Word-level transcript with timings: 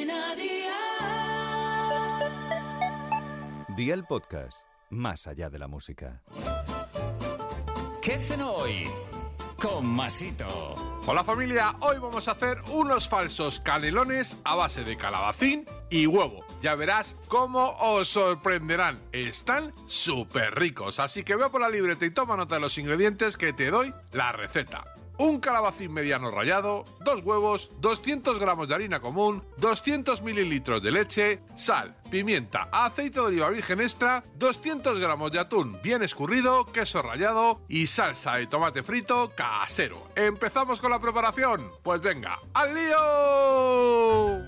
Cadena 0.00 0.34
Dial. 0.34 0.76
Día 3.76 3.94
el 3.94 4.04
podcast, 4.04 4.62
más 4.88 5.26
allá 5.26 5.50
de 5.50 5.58
la 5.58 5.68
música. 5.68 6.22
¿Qué 8.00 8.14
hacen 8.14 8.40
hoy? 8.40 8.88
Con 9.60 9.86
Masito. 9.86 10.74
Hola 11.06 11.22
familia, 11.22 11.76
hoy 11.80 11.98
vamos 11.98 12.28
a 12.28 12.30
hacer 12.32 12.56
unos 12.72 13.10
falsos 13.10 13.60
canelones 13.60 14.38
a 14.44 14.54
base 14.54 14.84
de 14.84 14.96
calabacín 14.96 15.66
y 15.90 16.06
huevo. 16.06 16.46
Ya 16.62 16.74
verás 16.76 17.14
cómo 17.28 17.74
os 17.80 18.08
sorprenderán. 18.08 19.02
Están 19.12 19.74
súper 19.84 20.54
ricos, 20.54 20.98
así 20.98 21.24
que 21.24 21.36
ve 21.36 21.50
por 21.50 21.60
la 21.60 21.68
libreta 21.68 22.06
y 22.06 22.10
toma 22.10 22.38
nota 22.38 22.54
de 22.54 22.62
los 22.62 22.78
ingredientes 22.78 23.36
que 23.36 23.52
te 23.52 23.70
doy 23.70 23.92
la 24.12 24.32
receta 24.32 24.82
un 25.20 25.38
calabacín 25.38 25.92
mediano 25.92 26.30
rallado, 26.30 26.86
dos 27.00 27.20
huevos, 27.22 27.72
200 27.80 28.38
gramos 28.38 28.68
de 28.68 28.74
harina 28.74 29.00
común, 29.00 29.44
200 29.58 30.22
mililitros 30.22 30.82
de 30.82 30.90
leche, 30.90 31.42
sal, 31.54 31.94
pimienta, 32.10 32.70
aceite 32.72 33.20
de 33.20 33.26
oliva 33.26 33.50
virgen 33.50 33.82
extra, 33.82 34.24
200 34.36 34.98
gramos 34.98 35.30
de 35.30 35.38
atún 35.38 35.76
bien 35.82 36.02
escurrido, 36.02 36.64
queso 36.64 37.02
rallado 37.02 37.60
y 37.68 37.86
salsa 37.86 38.36
de 38.36 38.46
tomate 38.46 38.82
frito 38.82 39.30
casero. 39.36 40.08
¿Empezamos 40.16 40.80
con 40.80 40.90
la 40.90 41.00
preparación? 41.00 41.70
Pues 41.82 42.00
venga, 42.00 42.38
¡al 42.54 42.74
lío! 42.74 44.39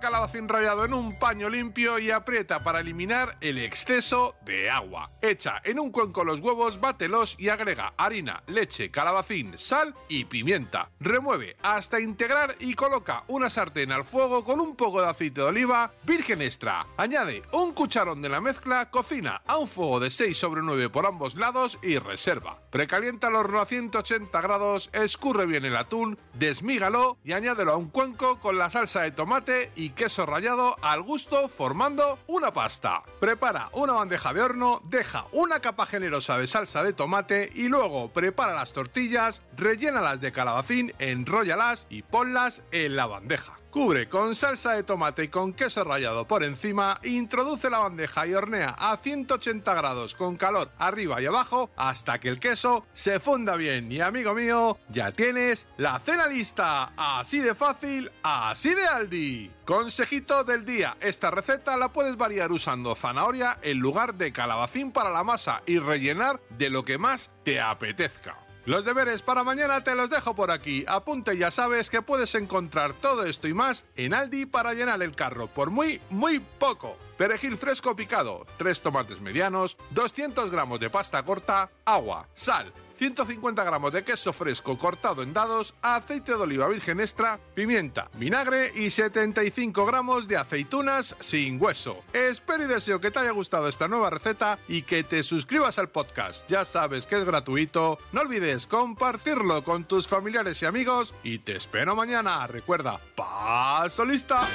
Calabacín 0.00 0.48
rallado 0.48 0.84
en 0.84 0.94
un 0.94 1.18
paño 1.18 1.48
limpio 1.48 1.98
y 1.98 2.10
aprieta 2.10 2.62
para 2.64 2.80
eliminar 2.80 3.36
el 3.40 3.58
exceso 3.58 4.36
de 4.44 4.70
agua. 4.70 5.10
Echa 5.22 5.60
en 5.64 5.78
un 5.78 5.90
cuenco 5.90 6.24
los 6.24 6.40
huevos, 6.40 6.80
bátelos 6.80 7.36
y 7.38 7.48
agrega 7.48 7.94
harina, 7.96 8.42
leche, 8.46 8.90
calabacín, 8.90 9.56
sal 9.56 9.94
y 10.08 10.24
pimienta. 10.24 10.90
Remueve 11.00 11.56
hasta 11.62 12.00
integrar 12.00 12.54
y 12.60 12.74
coloca 12.74 13.24
una 13.28 13.50
sartén 13.50 13.92
al 13.92 14.04
fuego 14.04 14.44
con 14.44 14.60
un 14.60 14.76
poco 14.76 15.00
de 15.00 15.08
aceite 15.08 15.40
de 15.40 15.46
oliva 15.46 15.92
virgen 16.04 16.42
extra. 16.42 16.86
Añade 16.96 17.42
un 17.52 17.72
cucharón 17.72 18.22
de 18.22 18.28
la 18.28 18.40
mezcla, 18.40 18.90
cocina 18.90 19.42
a 19.46 19.56
un 19.56 19.68
fuego 19.68 20.00
de 20.00 20.10
6 20.10 20.36
sobre 20.36 20.62
9 20.62 20.90
por 20.90 21.06
ambos 21.06 21.36
lados 21.36 21.78
y 21.82 21.98
reserva. 21.98 22.58
Precalienta 22.70 23.28
el 23.28 23.36
horno 23.36 23.60
a 23.60 23.66
180 23.66 24.40
grados, 24.40 24.90
escurre 24.92 25.46
bien 25.46 25.64
el 25.64 25.76
atún, 25.76 26.18
desmígalo 26.34 27.18
y 27.24 27.32
añádelo 27.32 27.72
a 27.72 27.76
un 27.76 27.88
cuenco 27.88 28.40
con 28.40 28.58
la 28.58 28.70
salsa 28.70 29.02
de 29.02 29.12
tomate 29.12 29.72
y 29.84 29.90
queso 29.90 30.24
rallado 30.24 30.78
al 30.80 31.02
gusto 31.02 31.46
formando 31.50 32.18
una 32.26 32.54
pasta. 32.54 33.02
Prepara 33.20 33.68
una 33.74 33.92
bandeja 33.92 34.32
de 34.32 34.40
horno, 34.40 34.80
deja 34.84 35.26
una 35.32 35.60
capa 35.60 35.84
generosa 35.84 36.38
de 36.38 36.46
salsa 36.46 36.82
de 36.82 36.94
tomate 36.94 37.50
y 37.54 37.68
luego 37.68 38.10
prepara 38.10 38.54
las 38.54 38.72
tortillas, 38.72 39.42
rellénalas 39.54 40.22
de 40.22 40.32
calabacín, 40.32 40.94
enróllalas 40.98 41.86
y 41.90 42.00
ponlas 42.00 42.62
en 42.72 42.96
la 42.96 43.04
bandeja. 43.04 43.58
Cubre 43.74 44.08
con 44.08 44.36
salsa 44.36 44.74
de 44.74 44.84
tomate 44.84 45.24
y 45.24 45.28
con 45.28 45.52
queso 45.52 45.82
rallado 45.82 46.28
por 46.28 46.44
encima, 46.44 47.00
introduce 47.02 47.68
la 47.68 47.80
bandeja 47.80 48.24
y 48.24 48.32
hornea 48.32 48.68
a 48.78 48.96
180 48.96 49.74
grados 49.74 50.14
con 50.14 50.36
calor 50.36 50.70
arriba 50.78 51.20
y 51.20 51.26
abajo 51.26 51.70
hasta 51.74 52.20
que 52.20 52.28
el 52.28 52.38
queso 52.38 52.86
se 52.92 53.18
funda 53.18 53.56
bien. 53.56 53.90
Y 53.90 54.00
amigo 54.00 54.32
mío, 54.32 54.78
ya 54.90 55.10
tienes 55.10 55.66
la 55.76 55.98
cena 55.98 56.28
lista. 56.28 56.92
Así 56.96 57.40
de 57.40 57.56
fácil, 57.56 58.12
así 58.22 58.72
de 58.76 58.86
Aldi. 58.86 59.50
Consejito 59.64 60.44
del 60.44 60.64
día, 60.64 60.96
esta 61.00 61.32
receta 61.32 61.76
la 61.76 61.92
puedes 61.92 62.16
variar 62.16 62.52
usando 62.52 62.94
zanahoria 62.94 63.58
en 63.60 63.80
lugar 63.80 64.14
de 64.14 64.32
calabacín 64.32 64.92
para 64.92 65.10
la 65.10 65.24
masa 65.24 65.62
y 65.66 65.80
rellenar 65.80 66.40
de 66.50 66.70
lo 66.70 66.84
que 66.84 66.96
más 66.96 67.32
te 67.42 67.60
apetezca. 67.60 68.43
Los 68.66 68.86
deberes 68.86 69.20
para 69.20 69.44
mañana 69.44 69.84
te 69.84 69.94
los 69.94 70.08
dejo 70.08 70.34
por 70.34 70.50
aquí. 70.50 70.86
Apunte 70.88 71.36
ya 71.36 71.50
sabes 71.50 71.90
que 71.90 72.00
puedes 72.00 72.34
encontrar 72.34 72.94
todo 72.94 73.26
esto 73.26 73.46
y 73.46 73.52
más 73.52 73.84
en 73.94 74.14
Aldi 74.14 74.46
para 74.46 74.72
llenar 74.72 75.02
el 75.02 75.14
carro 75.14 75.48
por 75.48 75.70
muy, 75.70 76.00
muy 76.08 76.38
poco. 76.38 76.96
Perejil 77.16 77.56
fresco 77.56 77.94
picado, 77.94 78.46
3 78.58 78.80
tomates 78.80 79.20
medianos, 79.20 79.76
200 79.90 80.50
gramos 80.50 80.80
de 80.80 80.90
pasta 80.90 81.24
corta, 81.24 81.70
agua, 81.84 82.28
sal, 82.34 82.72
150 82.94 83.64
gramos 83.64 83.92
de 83.92 84.04
queso 84.04 84.32
fresco 84.32 84.78
cortado 84.78 85.22
en 85.22 85.32
dados, 85.32 85.74
aceite 85.82 86.32
de 86.32 86.42
oliva 86.42 86.68
virgen 86.68 87.00
extra, 87.00 87.38
pimienta, 87.54 88.10
vinagre 88.14 88.70
y 88.74 88.90
75 88.90 89.84
gramos 89.86 90.28
de 90.28 90.36
aceitunas 90.36 91.16
sin 91.20 91.60
hueso. 91.60 91.98
Espero 92.12 92.64
y 92.64 92.66
deseo 92.66 93.00
que 93.00 93.10
te 93.10 93.20
haya 93.20 93.32
gustado 93.32 93.68
esta 93.68 93.88
nueva 93.88 94.10
receta 94.10 94.58
y 94.68 94.82
que 94.82 95.02
te 95.04 95.22
suscribas 95.22 95.78
al 95.78 95.90
podcast. 95.90 96.48
Ya 96.48 96.64
sabes 96.64 97.06
que 97.06 97.16
es 97.16 97.24
gratuito. 97.24 97.98
No 98.12 98.20
olvides 98.20 98.66
compartirlo 98.66 99.64
con 99.64 99.84
tus 99.84 100.06
familiares 100.06 100.62
y 100.62 100.66
amigos 100.66 101.14
y 101.22 101.38
te 101.38 101.56
espero 101.56 101.96
mañana. 101.96 102.46
Recuerda, 102.46 103.00
paso 103.16 104.04
lista. 104.04 104.46